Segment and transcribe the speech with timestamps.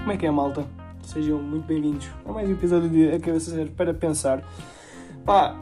[0.00, 0.66] Como é que é, malta?
[1.02, 4.42] Sejam muito bem-vindos a mais um episódio de A Cabeça Zero para Pensar.
[5.26, 5.54] Pá,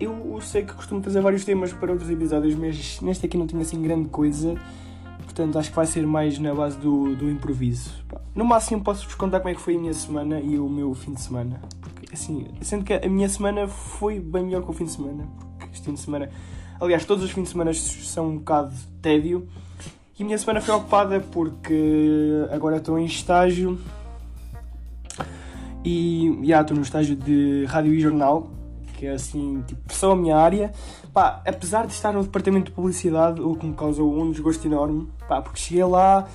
[0.00, 3.62] eu sei que costumo trazer vários temas para outros episódios, mas neste aqui não tinha
[3.62, 4.56] assim grande coisa,
[5.22, 8.04] portanto acho que vai ser mais na base do, do improviso.
[8.08, 10.92] Pá, no máximo posso-vos contar como é que foi a minha semana e o meu
[10.92, 11.62] fim de semana.
[11.80, 15.28] Porque, assim, sendo que a minha semana foi bem melhor que o fim de semana,
[15.56, 16.28] porque este fim de semana,
[16.80, 19.48] aliás, todos os fins de semana são um bocado tédio.
[20.16, 23.80] E a minha semana foi ocupada porque agora estou em estágio
[25.84, 28.48] e já estou no estágio de rádio e jornal,
[28.96, 30.72] que é assim, tipo, só a minha área.
[31.12, 35.08] Pá, apesar de estar no departamento de publicidade, o que me causou um desgosto enorme,
[35.28, 36.28] pá, porque cheguei lá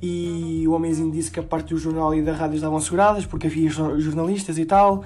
[0.00, 3.48] e o homenzinho disse que a parte do jornal e da rádio estavam seguradas porque
[3.48, 5.04] havia jornalistas e tal.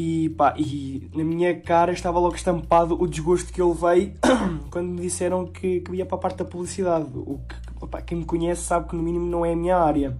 [0.00, 4.14] E pá, e na minha cara estava logo estampado o desgosto que eu levei
[4.70, 7.08] quando me disseram que, que ia para a parte da publicidade.
[7.16, 10.16] O que, quem me conhece sabe que no mínimo não é a minha área.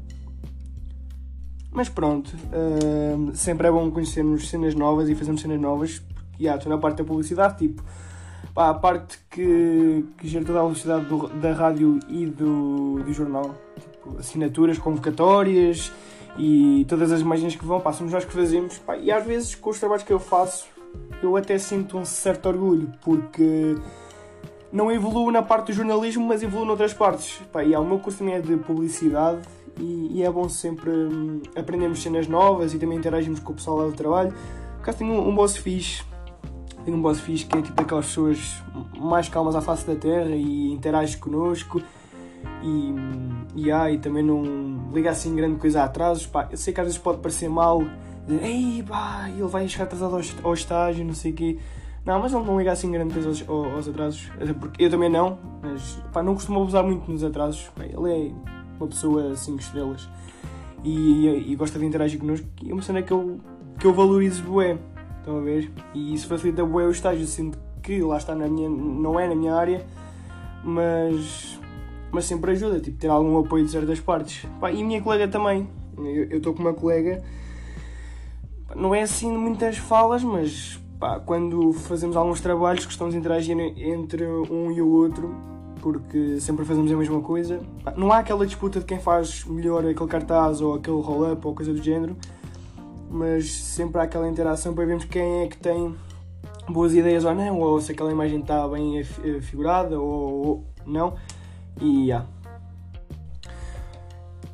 [1.71, 6.03] Mas pronto, uh, sempre é bom conhecermos cenas novas e fazermos cenas novas.
[6.41, 7.81] E yeah, estou na parte da publicidade, tipo,
[8.53, 13.13] pá, a parte que, que gera toda a velocidade do, da rádio e do, do
[13.13, 13.55] jornal.
[13.79, 15.93] Tipo, assinaturas, convocatórias
[16.37, 18.79] e todas as imagens que vão, pá, somos nós que fazemos.
[18.79, 20.67] Pá, e às vezes, com os trabalhos que eu faço,
[21.23, 23.77] eu até sinto um certo orgulho, porque
[24.73, 27.41] não evoluo na parte do jornalismo, mas evoluo noutras partes.
[27.53, 29.41] Pá, e há, o meu curso também é de publicidade
[29.79, 33.79] e, e é bom sempre hum, aprendermos cenas novas e também interagirmos com o pessoal
[33.79, 34.35] lá do trabalho.
[34.83, 36.03] Por tenho um, um boss fixe,
[36.85, 38.63] tenho um boss fixe que é tipo daquelas pessoas
[38.99, 41.83] mais calmas à face da terra e interage connosco
[42.63, 42.95] e,
[43.55, 46.27] e, ah, e também não liga assim grande coisa a atrasos.
[46.27, 47.83] Pá, eu sei que às vezes pode parecer mal,
[48.27, 51.59] dizer, ei pá, ele vai chegar atrasado ao, ao estágio, não sei o quê.
[52.05, 55.39] Não, mas ele não liga assim grande coisa aos, aos, atrasos, porque eu também não,
[55.61, 57.71] mas pá, não costumo abusar muito nos atrasos.
[57.79, 58.33] Ele é
[58.79, 60.09] uma pessoa 5 estrelas
[60.83, 62.47] e, e, e, gosta de interagir connosco.
[62.63, 63.39] E é uma cena que eu,
[63.79, 64.79] que eu valorizo bué,
[65.19, 65.71] estão a ver?
[65.93, 69.35] E isso facilita bué o estágio, sendo que lá está na minha, não é na
[69.35, 69.85] minha área,
[70.65, 71.58] mas
[72.11, 74.47] mas sempre ajuda, tipo, ter algum apoio de certas partes.
[74.61, 75.69] Pá, e a minha colega também.
[75.97, 77.23] Eu estou com uma colega,
[78.77, 84.25] não é assim muitas falas, mas pá, quando fazemos alguns trabalhos gostamos de interagir entre
[84.25, 85.35] um e o outro,
[85.81, 87.61] porque sempre fazemos a mesma coisa.
[87.83, 91.55] Pá, não há aquela disputa de quem faz melhor aquele cartaz ou aquele roll-up ou
[91.55, 92.17] coisa do género,
[93.11, 95.97] mas sempre há aquela interação para vermos quem é que tem
[96.69, 99.03] boas ideias ou não, ou se aquela imagem está bem
[99.41, 101.15] figurada ou não.
[101.81, 102.27] E yeah.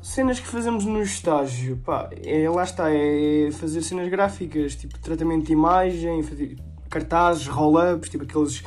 [0.01, 5.47] Cenas que fazemos no estágio, pá, é, lá está, é fazer cenas gráficas, tipo tratamento
[5.47, 6.57] de imagem, fazer
[6.89, 8.63] cartazes, roll-ups, tipo aqueles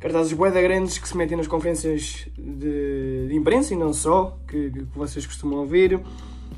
[0.00, 4.70] cartazes boeda grandes que se metem nas conferências de, de imprensa e não só, que,
[4.70, 6.00] que vocês costumam ouvir.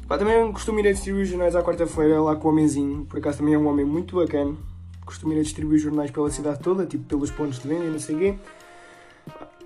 [0.09, 3.39] Pá, também costumo ir a distribuir jornais à quarta-feira lá com o homenzinho, por acaso
[3.39, 4.57] também é um homem muito bacana.
[5.05, 7.99] Costumo ir a distribuir jornais pela cidade toda, tipo pelos pontos de venda e não
[7.99, 8.35] sei o quê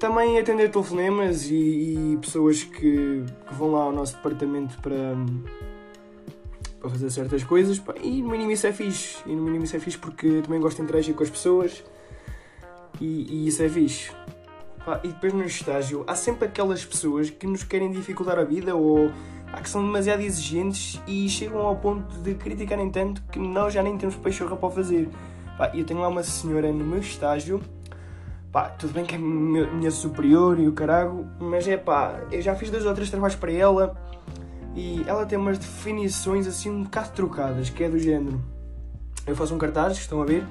[0.02, 5.14] também atender telefonemas e, e pessoas que, que, vão lá ao nosso departamento para,
[6.80, 7.80] para fazer certas coisas.
[8.02, 9.18] E no mínimo isso é fixe.
[9.24, 11.84] E no mínimo isso é fixe porque também gosto de interagir com as pessoas
[13.00, 14.10] e, e isso é fixe.
[15.04, 19.08] E depois no estágio há sempre aquelas pessoas que nos querem dificultar a vida ou
[19.62, 23.96] que são demasiado exigentes e chegam ao ponto de criticarem tanto que nós já nem
[23.96, 25.08] temos peixorra para fazer.
[25.72, 27.62] Eu tenho lá uma senhora no meu estágio
[28.52, 32.54] Pá, tudo bem que é minha superior e o carago, mas é pá, eu já
[32.54, 33.96] fiz dois ou três trabalhos para ela
[34.76, 38.38] e ela tem umas definições assim um bocado trocadas, que é do género.
[39.26, 40.44] Eu faço um cartaz, estão a ver,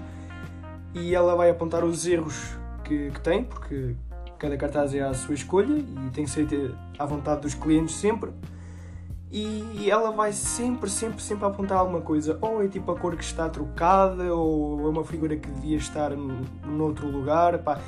[0.96, 3.96] e ela vai apontar os erros que, que tem, porque
[4.40, 8.32] cada cartaz é à sua escolha e tem que ser à vontade dos clientes sempre
[9.32, 12.38] e ela vai sempre, sempre, sempre apontar alguma coisa.
[12.42, 16.12] Ou é tipo a cor que está trocada, ou é uma figura que devia estar
[16.66, 17.60] noutro lugar.
[17.60, 17.80] Pá.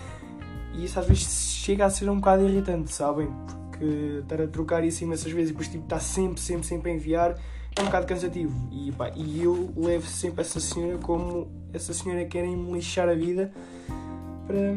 [0.74, 3.30] E isso às vezes chega a ser um bocado irritante, sabem?
[3.70, 6.94] Porque estar a trocar isso imensas vezes e depois tipo, está sempre, sempre, sempre a
[6.96, 7.38] enviar
[7.76, 8.54] é um bocado cansativo.
[8.72, 13.16] E, pá, e eu levo sempre essa senhora como essa senhora querem me lixar a
[13.16, 13.52] vida
[14.46, 14.74] para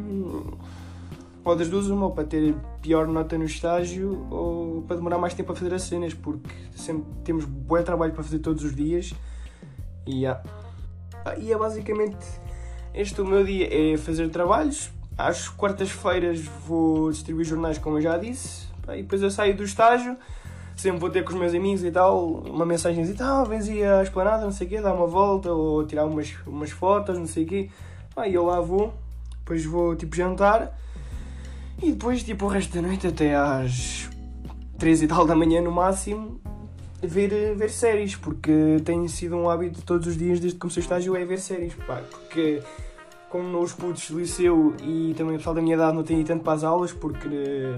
[1.54, 5.52] das duas, uma, ou para ter pior nota no estágio, ou para demorar mais tempo
[5.52, 9.14] a fazer as cenas, porque sempre temos bom trabalho para fazer todos os dias.
[10.06, 10.43] E, yeah.
[11.25, 12.26] ah, e é basicamente
[12.94, 14.90] este o meu dia: é fazer trabalhos.
[15.16, 20.16] Às quartas-feiras vou distribuir jornais, como eu já disse, e depois eu saio do estágio.
[20.75, 23.66] Sempre vou ter com os meus amigos e tal, uma mensagem e tal, ah, vens
[23.66, 27.19] aí à esplanada, não sei o quê, dar uma volta, ou tirar umas, umas fotos,
[27.19, 27.70] não sei o quê.
[28.14, 28.93] Aí eu lá vou,
[29.38, 30.76] depois vou tipo jantar
[31.82, 34.08] e depois, tipo, o resto da noite até às
[34.78, 36.40] 3 e tal da manhã no máximo,
[37.02, 40.84] ver, ver séries, porque tem sido um hábito todos os dias desde que comecei o
[40.84, 41.75] estágio é ver séries.
[41.87, 42.62] Pá, porque
[43.28, 46.43] como os putos do liceu e também o pessoal da minha idade não têm tanto
[46.43, 47.76] para as aulas, porque eh,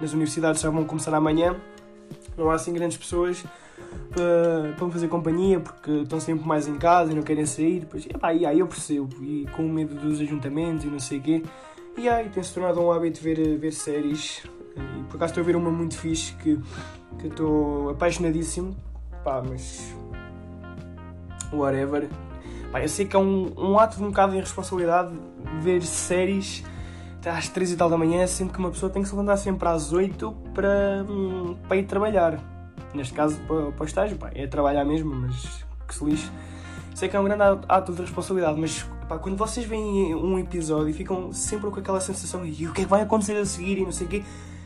[0.00, 1.56] nas universidades já vão começar amanhã,
[2.36, 3.44] não há assim grandes pessoas
[4.10, 7.80] para, para me fazer companhia, porque estão sempre mais em casa e não querem sair.
[7.80, 11.22] Depois, epá, e aí eu percebo, e com medo dos ajuntamentos e não sei o
[11.22, 11.42] quê.
[11.96, 14.42] E aí tem-se tornado um hábito ver, ver séries.
[14.76, 16.58] E por acaso estou a ver uma muito fixe que,
[17.22, 18.76] estou apaixonadíssimo.
[19.22, 19.94] Pá, mas.
[21.52, 22.08] Whatever.
[22.70, 25.12] Pá, eu sei que é um, um ato de um bocado de irresponsabilidade
[25.60, 26.64] ver séries
[27.28, 29.68] às 3 e tal da manhã, sendo que uma pessoa tem que se levantar sempre
[29.68, 32.38] às 8 para, hum, para ir trabalhar.
[32.94, 36.30] Neste caso, para, para o estágio, pá, é trabalhar mesmo, mas que se lixe.
[36.94, 40.90] Sei que é um grande ato de responsabilidade, mas pá, quando vocês veem um episódio
[40.90, 43.78] e ficam sempre com aquela sensação e o que é que vai acontecer a seguir
[43.78, 44.22] e não sei o quê,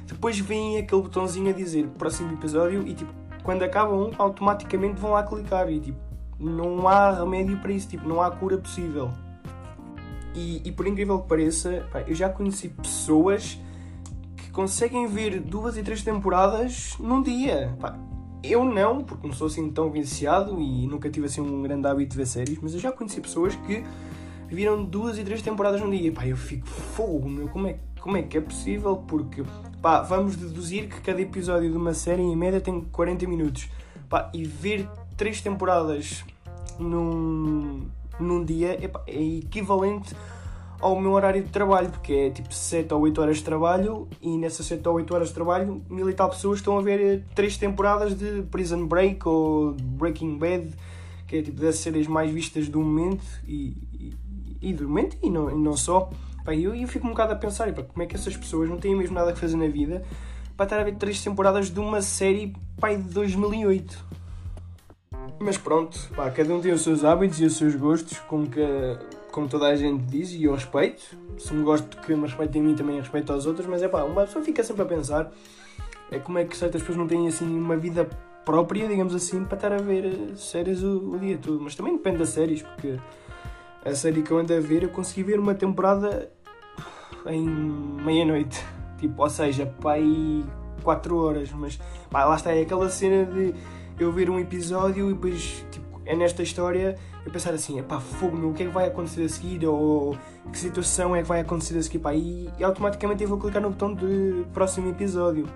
[0.06, 3.12] depois vem aquele botãozinho a dizer próximo episódio e tipo,
[3.42, 5.98] quando acaba um, automaticamente vão lá clicar e tipo,
[6.38, 9.10] não há remédio para isso, tipo, não há cura possível.
[10.34, 13.58] E, e por incrível que pareça, pá, eu já conheci pessoas
[14.36, 17.74] que conseguem ver duas e três temporadas num dia.
[17.80, 17.96] Pá,
[18.42, 22.12] eu não, porque não sou assim tão viciado e nunca tive assim um grande hábito
[22.12, 23.84] de ver séries, mas eu já conheci pessoas que
[24.48, 26.12] viram duas e três temporadas num dia.
[26.12, 28.96] Pá, eu fico fogo, meu, como é, como é que é possível?
[28.96, 29.42] Porque,
[29.82, 33.68] pá, vamos deduzir que cada episódio de uma série em média tem 40 minutos.
[34.08, 36.24] Pá, e ver três temporadas
[36.78, 37.86] num,
[38.20, 40.14] num dia epá, é equivalente
[40.80, 44.36] ao meu horário de trabalho, porque é tipo 7 ou 8 horas de trabalho e
[44.36, 47.56] nessas 7 ou 8 horas de trabalho mil e tal pessoas estão a ver 3
[47.56, 50.70] temporadas de Prison Break ou Breaking Bad,
[51.26, 54.14] que é tipo das séries mais vistas do momento e, e,
[54.62, 56.10] e do momento e não, e não só.
[56.48, 58.76] E eu, eu fico um bocado a pensar, epá, como é que essas pessoas não
[58.76, 60.04] têm mesmo nada a fazer na vida
[60.56, 64.06] para estar a ver 3 temporadas de uma série pai, de 2008.
[65.38, 68.60] Mas pronto, pá, cada um tem os seus hábitos e os seus gostos, como, que,
[69.36, 71.14] como toda a gente diz, e eu respeito.
[71.36, 74.02] Se me gosto que me respeitem a mim, também respeito aos outros, mas é pá,
[74.02, 75.30] uma pessoa fica sempre a pensar
[76.10, 78.08] é como é que certas pessoas não têm assim uma vida
[78.46, 81.60] própria, digamos assim, para estar a ver séries o, o dia todo.
[81.60, 82.96] Mas também depende das séries, porque
[83.84, 86.32] a série que eu ando a ver, eu consegui ver uma temporada
[87.26, 88.64] em meia-noite.
[88.96, 90.46] Tipo, ou seja, pá, aí
[90.82, 91.78] 4 horas, mas
[92.10, 93.52] pá, lá está, é aquela cena de
[93.98, 95.66] eu ver um episódio e depois,
[96.06, 99.24] é nesta história eu pensar assim, pá, fogo, meu, o que é que vai acontecer
[99.24, 99.66] a seguir?
[99.66, 100.16] Ou
[100.52, 101.98] que situação é que vai acontecer a seguir?
[101.98, 105.46] Pá, e, e automaticamente eu vou clicar no botão de próximo episódio.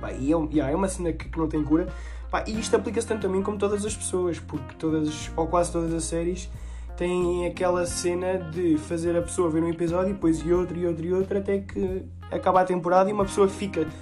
[0.00, 1.88] Pá, e é, yeah, é uma cena que, que não tem cura.
[2.30, 5.72] Pá, e isto aplica-se tanto a mim como todas as pessoas, porque todas, ou quase
[5.72, 6.48] todas as séries,
[6.96, 10.86] têm aquela cena de fazer a pessoa ver um episódio, e depois e outro, e
[10.86, 13.92] outro, e outro, até que acaba a temporada e uma pessoa fica tipo,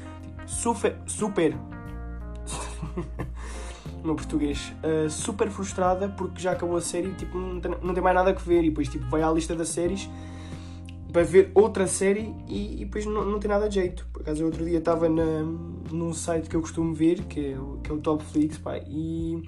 [0.47, 1.57] super, super
[4.03, 7.95] no português, uh, super frustrada porque já acabou a série e tipo, não, tem, não
[7.95, 8.65] tem mais nada a ver.
[8.65, 10.09] E depois tipo, vai à lista das séries
[11.11, 14.07] para ver outra série e, e depois não, não tem nada de jeito.
[14.13, 17.95] Por acaso, outro dia estava num site que eu costumo ver, que é, que é
[17.95, 19.43] o Topflix, pá, e,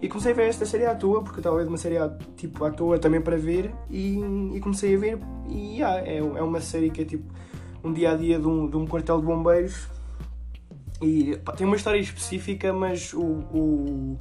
[0.00, 1.98] e comecei a ver esta série à toa, porque eu estava a ver uma série
[1.98, 4.20] à, tipo, à toa também para ver, e,
[4.54, 5.18] e comecei a ver,
[5.48, 7.32] e yeah, é, é uma série que é tipo
[7.82, 9.88] um dia a dia de um, de um quartel de bombeiros
[11.00, 14.18] e pá, tem uma história específica, mas o, o,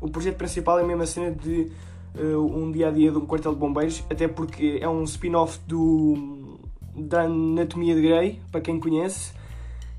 [0.00, 1.70] o projeto principal é mesmo a cena de
[2.14, 5.58] uh, um dia a dia de um quartel de bombeiros, até porque é um spin-off
[5.66, 6.58] do
[6.94, 9.34] da Anatomia de Grey, para quem conhece.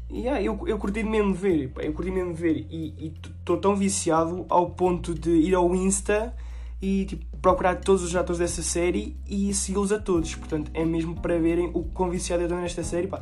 [0.10, 3.76] E ah, eu, eu curti mesmo ver, pá, eu curti mesmo ver e estou tão
[3.76, 6.34] viciado ao ponto de ir ao Insta
[6.82, 10.34] e tipo, procurar todos os atores dessa série e segui-los a todos.
[10.36, 13.08] Portanto, é mesmo para verem o quão viciado eu estou nesta série.
[13.08, 13.22] Pá.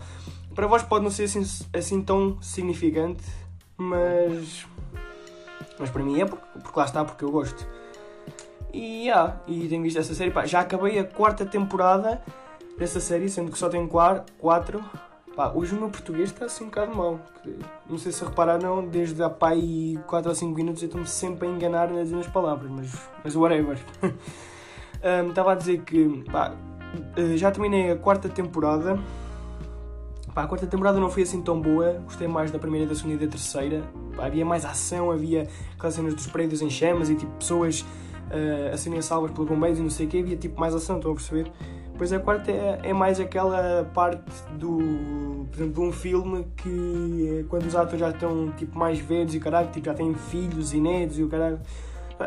[0.56, 1.44] Para vós pode não ser assim,
[1.74, 3.26] assim tão significante,
[3.78, 4.66] mas.
[5.78, 7.68] Mas para mim é porque, porque lá está, porque eu gosto.
[8.74, 10.32] E, yeah, e tenho visto essa série.
[10.32, 12.22] Pá, já acabei a quarta temporada
[12.78, 14.82] dessa série, sendo que só tenho quatro.
[15.36, 17.20] Pá, hoje o meu português está assim um bocado mal.
[17.90, 19.52] Não sei se repararam, desde há pá
[20.08, 23.78] 4 ou 5 minutos eu estou-me sempre a enganar nas, palavras, mas, mas whatever.
[24.02, 26.56] um, estava a dizer que pá,
[27.18, 28.98] eh, já terminei a quarta temporada
[30.36, 33.16] Pá, a quarta temporada não foi assim tão boa, gostei mais da primeira, da segunda
[33.16, 33.82] e da terceira.
[34.18, 38.74] Pá, havia mais ação, havia aquelas cenas dos prédios em chamas e tipo pessoas uh,
[38.74, 41.14] a serem salvas pelos bombeiros e não sei o que, havia tipo mais ação, estão
[41.14, 41.50] a perceber?
[41.90, 47.40] Depois a quarta é, é, mais aquela parte do, por exemplo, de um filme que
[47.40, 50.74] é quando os atores já estão tipo mais velhos e caralho, tipo, já têm filhos
[50.74, 51.62] e netos e o caralho.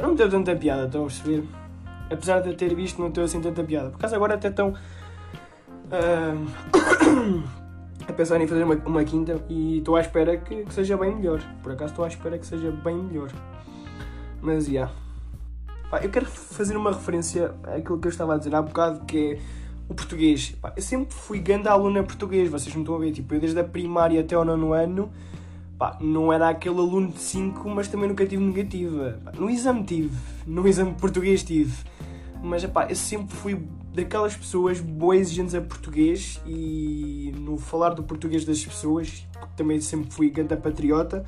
[0.00, 1.44] Não me deu tanta piada, estão a perceber?
[2.10, 3.90] Apesar de eu ter visto, não deu assim tanta piada.
[3.90, 4.72] Por acaso agora até estão.
[5.92, 7.58] Uh...
[8.08, 11.14] a pensar em fazer uma, uma quinta e estou à espera que, que, seja bem
[11.14, 11.42] melhor.
[11.62, 13.30] Por acaso estou à espera que seja bem melhor.
[14.40, 14.72] Mas, já.
[14.72, 14.92] Yeah.
[16.02, 19.38] eu quero fazer uma referência àquilo que eu estava a dizer há bocado, que é
[19.88, 20.56] o português.
[20.60, 23.12] Pá, eu sempre fui grande aluno a português, vocês não estão a ver.
[23.12, 25.10] Tipo, eu desde a primária até ao nono ano,
[25.78, 29.18] pá, não era aquele aluno de 5, mas também nunca tive negativa.
[29.22, 31.74] Pá, no exame tive, no exame português tive.
[32.42, 33.61] Mas, pá, eu sempre fui
[33.92, 39.26] daquelas pessoas boas exigentes a português e no falar do português das pessoas,
[39.57, 41.25] também sempre fui grande patriota.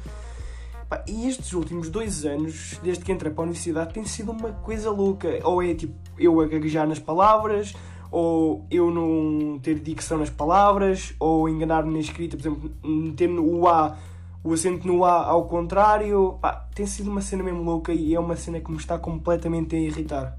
[1.06, 4.90] E estes últimos dois anos, desde que entrei para a universidade, tem sido uma coisa
[4.90, 5.38] louca.
[5.44, 7.74] Ou é tipo eu a gaguejar nas palavras,
[8.10, 13.68] ou eu não ter dicção nas palavras, ou enganar-me na escrita, por exemplo, meter no
[13.68, 13.96] A,
[14.42, 16.38] o acento no A ao contrário.
[16.40, 19.76] Pá, tem sido uma cena mesmo louca e é uma cena que me está completamente
[19.76, 20.36] a irritar.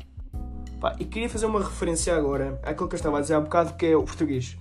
[0.82, 3.76] Pá, e queria fazer uma referência agora àquilo que eu estava a dizer há bocado,
[3.76, 4.58] que é o português.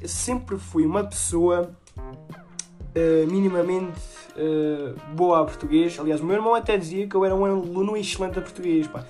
[0.00, 4.00] Eu sempre fui uma pessoa uh, minimamente
[4.36, 6.00] uh, boa a português.
[6.00, 8.86] Aliás, o meu irmão até dizia que eu era um aluno excelente a português.
[8.86, 9.04] Pá.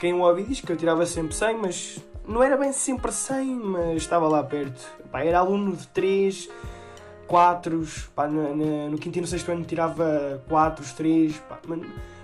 [0.00, 3.46] Quem o ouvi diz que eu tirava sempre 100, mas não era bem sempre 100,
[3.46, 4.84] mas estava lá perto.
[5.12, 6.48] Pá, era aluno de 3,
[7.28, 11.36] 4, pá, no, no, no quinto e no sexto ano tirava 4, 3.
[11.48, 11.60] Pá,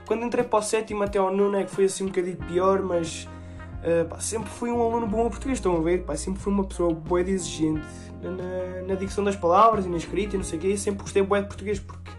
[0.04, 2.82] quando entrei para o sétimo até ao nono é que foi assim um bocadinho pior,
[2.82, 3.28] mas
[3.84, 6.04] Uh, pá, sempre fui um aluno bom a português, estão a ver?
[6.04, 7.84] Pá, sempre fui uma pessoa boa e exigente
[8.22, 10.74] na, na, dicção das palavras e na escrita e não sei o quê.
[10.78, 12.10] Sempre gostei boa de português porque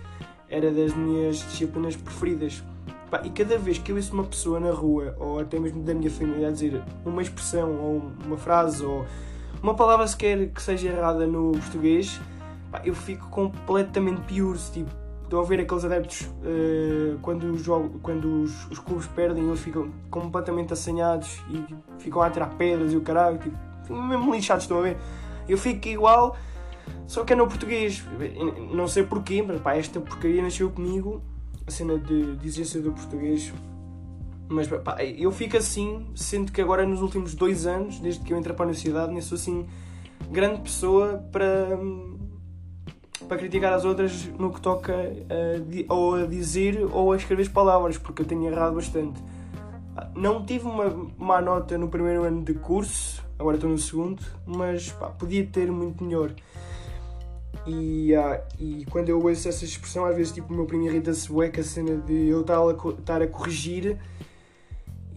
[0.48, 2.64] era das minhas disciplinas preferidas.
[3.10, 5.96] Pá, e cada vez que eu ouço uma pessoa na rua, ou até mesmo da
[5.96, 9.04] minha família, a dizer uma expressão, ou uma frase, ou
[9.64, 12.22] uma palavra sequer que seja errada no português,
[12.84, 14.56] eu fico completamente pior.
[14.72, 14.92] Tipo,
[15.26, 17.66] Estão a ver aqueles adeptos uh, quando, os,
[18.04, 21.66] quando os, os, clubes perdem, eles ficam completamente assanhados e
[21.98, 23.58] ficam a tirar pedras e o caralho, tipo,
[23.92, 24.98] mesmo lixados, estão a ver?
[25.50, 26.38] Eu fico igual,
[27.08, 28.04] só que é no português.
[28.72, 31.24] Não sei porquê, mas pá, esta porcaria nasceu comigo,
[31.66, 33.52] a cena de, de exigência do português.
[34.48, 38.38] Mas pá, eu fico assim, sendo que agora nos últimos dois anos, desde que eu
[38.38, 39.66] entrei para a universidade, nem sou assim
[40.30, 41.78] grande pessoa para
[43.28, 47.48] para criticar as outras no que toca a, ou a dizer ou a escrever as
[47.48, 49.22] palavras, porque eu tenho errado bastante.
[50.14, 54.92] Não tive uma má nota no primeiro ano de curso, agora estou no segundo, mas
[54.92, 56.32] pá, podia ter muito melhor.
[57.66, 61.30] E, ah, e quando eu ouço essa expressão, às vezes tipo, o meu primo irrita-se
[61.32, 63.98] a cena de eu estar a, estar a corrigir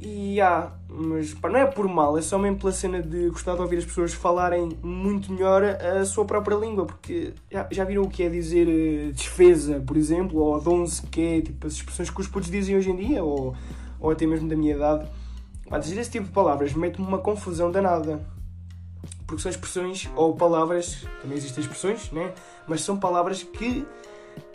[0.00, 3.56] e há, mas pá, não é por mal, é só mesmo pela cena de gostar
[3.56, 8.02] de ouvir as pessoas falarem muito melhor a sua própria língua, porque já, já viram
[8.02, 12.10] o que é dizer uh, desfeza, por exemplo, ou donze, que é tipo as expressões
[12.10, 13.56] que os putos dizem hoje em dia, ou,
[13.98, 15.08] ou até mesmo da minha idade.
[15.68, 18.20] Pá, dizer esse tipo de palavras mete-me uma confusão danada.
[19.26, 22.32] Porque são expressões ou palavras, também existem expressões, né?
[22.66, 23.86] Mas são palavras que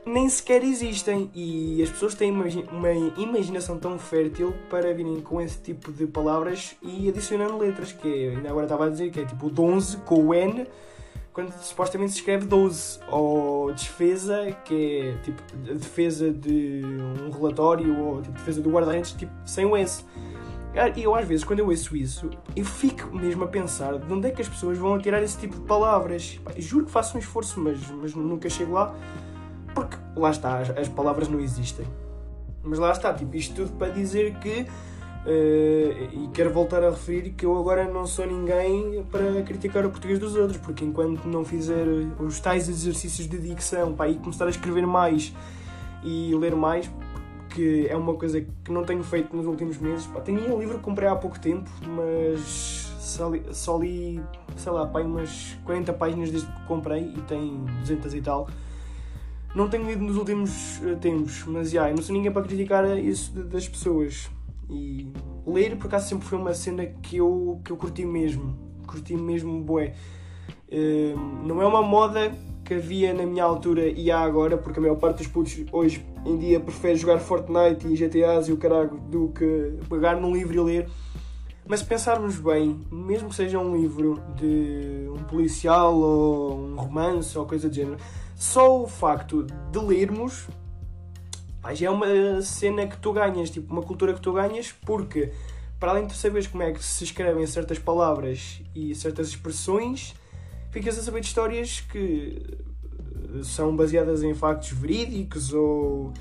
[0.05, 5.41] nem sequer existem e as pessoas têm uma, uma imaginação tão fértil para virem com
[5.41, 9.19] esse tipo de palavras e adicionando letras, que é, ainda agora estava a dizer que
[9.19, 10.67] é tipo 11 com o N,
[11.31, 16.81] quando supostamente se escreve 12, ou defesa, que é tipo defesa de
[17.25, 20.05] um relatório, ou tipo, defesa do guarda-redes, tipo sem o S.
[20.95, 24.27] E eu às vezes, quando eu ouço isso, eu fico mesmo a pensar de onde
[24.27, 26.39] é que as pessoas vão tirar esse tipo de palavras.
[26.57, 28.95] Juro que faço um esforço, mas, mas nunca chego lá.
[29.73, 31.85] Porque lá está, as, as palavras não existem.
[32.63, 34.67] Mas lá está, tipo, isto tudo para dizer que
[35.25, 39.89] Uh, e quero voltar a referir que eu agora não sou ninguém para criticar o
[39.89, 41.87] português dos outros, porque enquanto não fizer
[42.19, 45.33] os tais exercícios de dicção pá, e começar a escrever mais
[46.03, 46.91] e ler mais,
[47.51, 50.77] que é uma coisa que não tenho feito nos últimos meses, pá, tenho um livro
[50.77, 52.41] que comprei há pouco tempo, mas
[52.99, 54.21] só li, só li
[54.57, 58.49] sei lá, pá, umas 40 páginas desde que comprei e tem 200 e tal.
[59.55, 62.97] Não tenho lido nos últimos uh, tempos, mas já, yeah, não sou ninguém para criticar
[62.97, 64.29] isso das pessoas.
[64.69, 65.07] E
[65.45, 68.57] ler, por acaso, sempre foi uma cena que eu, que eu curti mesmo.
[68.87, 69.93] Curti mesmo, bué.
[70.67, 72.31] Uh, não é uma moda
[72.65, 76.03] que havia na minha altura e há agora, porque a maior parte dos putos hoje
[76.25, 80.55] em dia prefere jogar Fortnite e GTAs e o caralho do que pegar num livro
[80.55, 80.89] e ler.
[81.65, 87.37] Mas se pensarmos bem, mesmo que seja um livro de um policial ou um romance
[87.37, 87.97] ou coisa do género,
[88.35, 90.47] só o facto de lermos
[91.73, 95.31] já é uma cena que tu ganhas, tipo, uma cultura que tu ganhas, porque
[95.79, 100.13] para além de saberes como é que se escrevem certas palavras e certas expressões,
[100.71, 102.41] ficas a saber de histórias que
[103.43, 106.13] são baseadas em factos verídicos ou,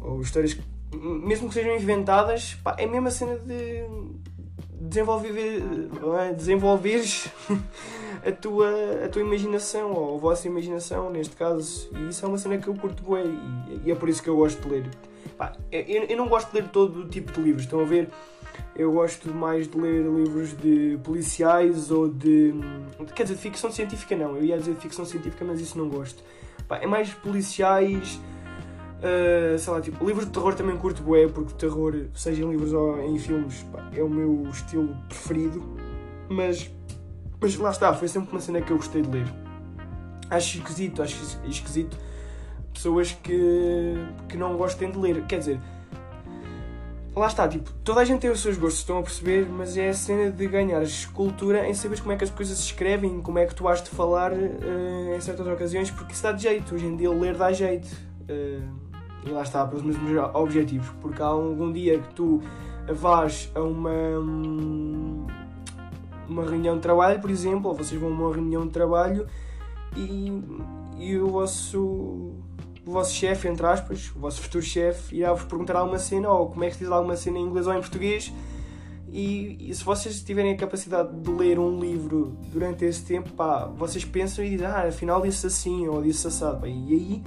[0.00, 3.84] ou histórias que, mesmo que sejam inventadas, pá, é a mesma cena de
[4.80, 5.62] desenvolver,
[6.20, 6.32] é?
[6.32, 7.28] desenvolveres
[8.26, 11.90] a tua, a tua imaginação, ou a vossa imaginação, neste caso.
[11.94, 13.38] E isso é uma cena que eu curto bem,
[13.84, 14.90] e é por isso que eu gosto de ler.
[15.36, 18.08] Pá, eu, eu não gosto de ler todo o tipo de livros, estão a ver?
[18.74, 22.54] Eu gosto mais de ler livros de policiais ou de.
[23.14, 24.36] Quer dizer, de ficção científica não.
[24.36, 26.22] Eu ia dizer de ficção científica, mas isso não gosto.
[26.68, 28.20] Pá, é mais policiais.
[29.00, 32.74] Uh, sei lá, tipo, livros de terror também curto bué, porque terror, seja em livros
[32.74, 35.64] ou em filmes, pá, é o meu estilo preferido.
[36.28, 36.70] Mas,
[37.40, 39.26] mas lá está, foi sempre uma cena que eu gostei de ler.
[40.28, 41.96] Acho esquisito, acho esquisito
[42.72, 43.94] pessoas que,
[44.28, 45.24] que não gostem de ler.
[45.26, 45.60] Quer dizer,
[47.14, 49.88] lá está, tipo, toda a gente tem os seus gostos, estão a perceber, mas é
[49.88, 50.82] a cena de ganhar
[51.14, 53.82] cultura em saber como é que as coisas se escrevem, como é que tu has
[53.82, 56.74] de falar uh, em certas ocasiões, porque isso dá de jeito.
[56.74, 57.88] Hoje em dia ler dá jeito.
[58.28, 58.89] Uh,
[59.24, 62.42] e lá está, pelos mesmos objetivos, porque há algum dia que tu
[62.88, 63.90] vás a uma.
[66.28, 69.26] uma reunião de trabalho, por exemplo, ou vocês vão a uma reunião de trabalho
[69.96, 70.32] e,
[70.98, 72.32] e o vosso
[72.86, 76.64] o vosso chefe, entre aspas, o vosso futuro chefe, irá-vos perguntar alguma cena, ou como
[76.64, 78.32] é que se diz alguma cena em inglês ou em português,
[79.12, 83.66] e, e, se vocês tiverem a capacidade de ler um livro durante esse tempo, pá,
[83.66, 87.22] vocês pensam e dizem, ah, afinal disse assim, ou disse assado, e aí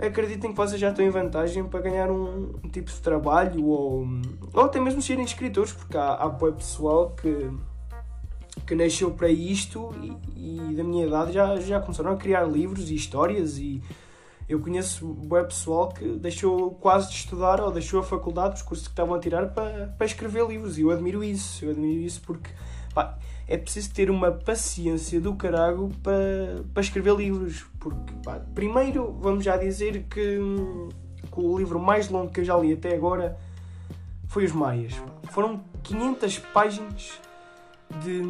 [0.00, 4.06] acreditem que vocês já estão em vantagem para ganhar um, tipo de trabalho, ou,
[4.52, 7.50] ou até mesmo serem escritores, porque há, há pessoal que
[8.66, 9.94] que nasceu para isto
[10.36, 13.80] e, e, da minha idade já, já começaram a criar livros e histórias e
[14.48, 18.86] eu conheço web pessoal que deixou quase de estudar ou deixou a faculdade, os cursos
[18.86, 20.78] que estavam a tirar, para, para escrever livros.
[20.78, 21.66] E eu admiro isso.
[21.66, 22.48] Eu admiro isso porque
[22.98, 27.64] pá, é preciso ter uma paciência do carago para, para escrever livros.
[27.78, 30.40] Porque, pá, primeiro, vamos já dizer que,
[31.32, 33.38] que o livro mais longo que eu já li até agora
[34.26, 34.94] foi Os Maias.
[35.30, 37.20] Foram 500 páginas
[38.02, 38.22] de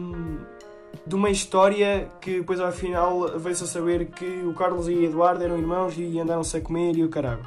[1.07, 5.43] de uma história que depois ao final veio-se a saber que o Carlos e Eduardo
[5.45, 7.47] eram irmãos e andaram-se a comer e o caralho.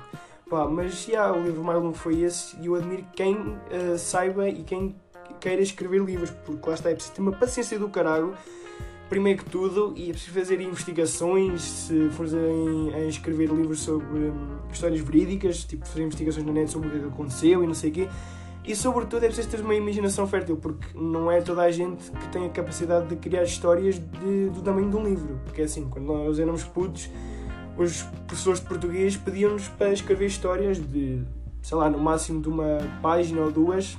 [0.50, 4.48] Pá, mas já o livro mais longo foi esse e eu admiro quem uh, saiba
[4.48, 4.96] e quem
[5.42, 8.34] queira escrever livros, porque lá está, é preciso ter uma paciência do caralho,
[9.10, 14.20] primeiro que tudo, e é preciso fazer investigações, se fores a, a escrever livros sobre
[14.20, 17.90] um, histórias verídicas, tipo fazer investigações na net sobre o que aconteceu e não sei
[17.90, 18.08] o quê
[18.64, 22.28] e sobretudo é preciso ter uma imaginação fértil, porque não é toda a gente que
[22.30, 25.40] tem a capacidade de criar histórias de, do tamanho de um livro.
[25.46, 27.10] Porque é assim, quando nós éramos putos,
[27.76, 31.24] os professores de português pediam-nos para escrever histórias de,
[31.64, 33.98] sei lá, no máximo de uma página ou duas.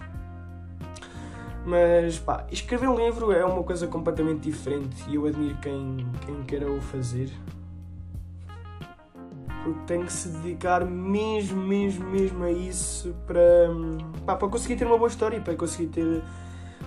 [1.64, 6.42] Mas pá, escrever um livro é uma coisa completamente diferente e eu admiro quem, quem
[6.42, 7.30] queira o fazer
[9.62, 13.68] porque tem que se dedicar mesmo, mesmo, mesmo a isso para,
[14.26, 16.22] pá, para conseguir ter uma boa história e para conseguir ter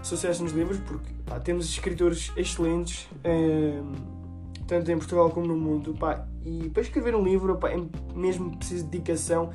[0.03, 3.79] sucesso nos livros, porque pá, temos escritores excelentes, é,
[4.67, 7.81] tanto em Portugal como no mundo, pá, e para escrever um livro pá, é
[8.13, 9.51] mesmo preciso de dedicação.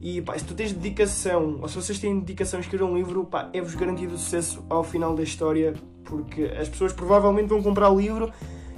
[0.00, 3.24] E pá, se tu tens dedicação, ou se vocês têm dedicação a escrever um livro,
[3.24, 7.98] pá, é-vos garantido sucesso ao final da história, porque as pessoas provavelmente vão comprar o
[7.98, 8.30] livro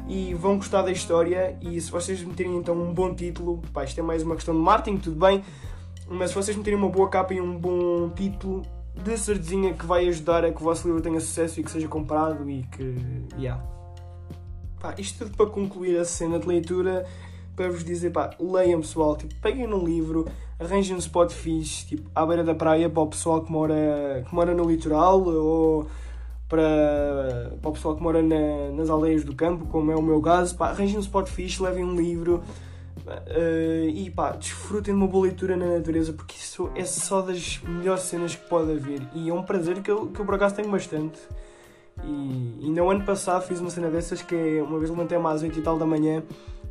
[0.09, 1.59] e vão gostar da história.
[1.61, 4.61] E se vocês meterem então um bom título, pá, isto é mais uma questão de
[4.61, 5.43] marketing, tudo bem,
[6.09, 8.63] mas se vocês meterem uma boa capa e um bom título,
[8.95, 11.89] de certezinha que vai ajudar a que o vosso livro tenha sucesso e que seja
[11.89, 12.95] comprado e que.
[13.39, 13.63] Yeah.
[14.81, 17.05] Pá, isto tudo para concluir a cena de leitura,
[17.55, 20.27] para vos dizer, pá, leiam pessoal, tipo, peguem num livro,
[20.59, 24.35] arranjem um spot fixe, tipo, à beira da praia para o pessoal que mora, que
[24.35, 25.87] mora no litoral ou
[26.49, 30.21] para, para o pessoal que mora na, nas aldeias do campo, como é o meu
[30.21, 32.43] caso, pá, arranjem um spot fixe, levem um livro
[33.07, 37.61] uh, e pá, desfrutem de uma boa leitura na natureza, porque isso é só das
[37.63, 40.57] melhores cenas que pode haver e é um prazer que eu, que eu por acaso
[40.57, 41.19] tenho bastante.
[42.05, 45.43] E ainda o ano passado fiz uma cena dessas que é uma vez levantei-me às
[45.43, 46.23] 8 e tal da manhã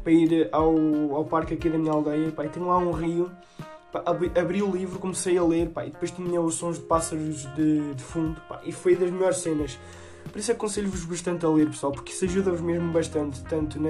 [0.02, 0.74] para ir ao,
[1.14, 3.30] ao parque aqui da minha aldeia, pá, e lá um rio
[4.06, 7.94] abri o livro, comecei a ler, pá, e depois tinha os sons de pássaros de,
[7.94, 9.80] de fundo, pá, e foi das melhores cenas.
[10.32, 13.90] Por isso aconselho-vos bastante a ler, pessoal, porque isso ajuda-vos mesmo bastante, tanto na,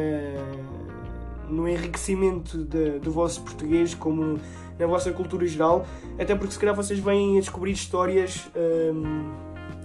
[1.49, 4.39] no enriquecimento de, do vosso português como
[4.77, 5.85] na vossa cultura geral,
[6.19, 8.47] até porque se calhar vocês vêm a descobrir histórias
[8.93, 9.33] hum,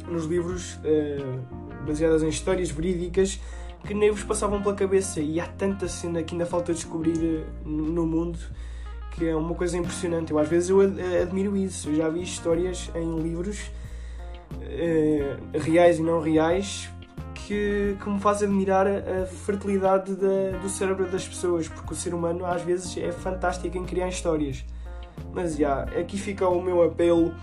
[0.08, 3.40] nos livros hum, baseadas em histórias verídicas
[3.86, 8.06] que nem vos passavam pela cabeça e há tanta cena que ainda falta descobrir no
[8.06, 8.38] mundo
[9.12, 10.32] que é uma coisa impressionante.
[10.32, 11.88] Eu às vezes eu admiro isso.
[11.88, 13.70] Eu já vi histórias em livros
[14.52, 16.90] uh, reais e não reais
[17.34, 22.14] que, que me faz admirar a fertilidade da, do cérebro das pessoas, porque o ser
[22.14, 24.64] humano às vezes é fantástico em criar histórias.
[25.32, 27.34] Mas já, aqui fica o meu apelo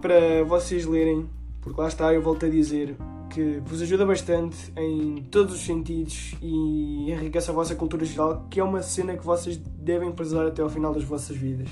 [0.00, 1.28] para vocês lerem,
[1.60, 2.96] porque lá está, eu volto a dizer
[3.34, 8.60] que vos ajuda bastante em todos os sentidos e enriquece a vossa cultura geral, que
[8.60, 11.68] é uma cena que vocês devem prezar até ao final das vossas vidas.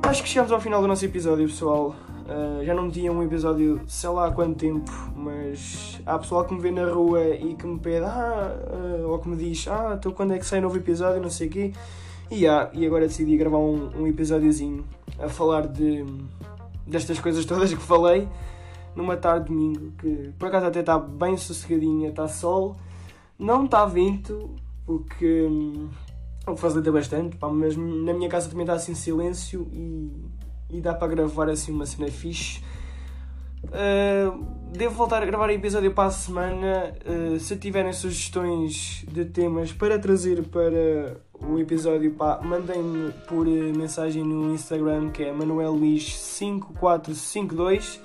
[0.00, 1.96] Acho que chegamos ao final do nosso episódio, pessoal.
[2.22, 6.54] Uh, já não tinha um episódio sei lá há quanto tempo, mas há pessoal que
[6.54, 9.96] me vê na rua e que me pede, ah, uh, ou que me diz, ah,
[9.98, 11.72] então quando é que sai novo episódio, não sei o quê.
[12.30, 14.84] E, ah, e agora decidi gravar um, um episódiozinho
[15.18, 16.04] a falar de,
[16.86, 18.28] destas coisas todas que falei
[18.94, 22.76] numa tarde de domingo, que por acaso até está bem sossegadinha, está sol,
[23.38, 24.54] não está vento,
[24.88, 25.88] hum,
[26.46, 30.12] o que facilita bastante, pá, mas na minha casa também está assim silêncio e,
[30.70, 32.62] e dá para gravar assim uma cena fixe.
[33.64, 36.92] Uh, devo voltar a gravar episódio para a semana.
[37.06, 44.24] Uh, se tiverem sugestões de temas para trazer para o episódio, mandem-me por uh, mensagem
[44.24, 48.00] no Instagram que é manuelluís5452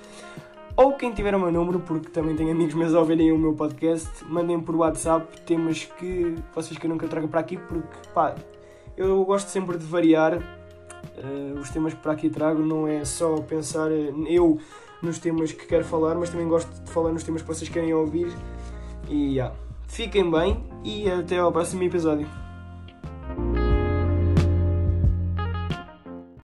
[0.78, 3.52] ou quem tiver o meu número, porque também tenho amigos meus a ouvirem o meu
[3.52, 8.36] podcast, mandem por WhatsApp temas que vocês queiram que eu traga para aqui, porque pá,
[8.96, 13.38] eu gosto sempre de variar uh, os temas que para aqui trago, não é só
[13.38, 14.60] pensar eu
[15.02, 17.92] nos temas que quero falar, mas também gosto de falar nos temas que vocês querem
[17.92, 18.32] ouvir.
[19.08, 19.52] E yeah.
[19.88, 22.47] fiquem bem e até ao próximo episódio.